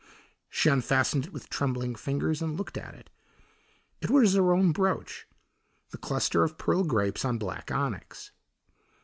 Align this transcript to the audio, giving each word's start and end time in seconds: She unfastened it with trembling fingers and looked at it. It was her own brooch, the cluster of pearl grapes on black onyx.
She 0.49 0.67
unfastened 0.67 1.27
it 1.27 1.31
with 1.31 1.47
trembling 1.47 1.93
fingers 1.93 2.41
and 2.41 2.57
looked 2.57 2.75
at 2.75 2.95
it. 2.95 3.11
It 4.01 4.09
was 4.09 4.33
her 4.33 4.51
own 4.51 4.71
brooch, 4.71 5.27
the 5.91 5.99
cluster 5.99 6.43
of 6.43 6.57
pearl 6.57 6.83
grapes 6.83 7.23
on 7.23 7.37
black 7.37 7.69
onyx. 7.71 8.31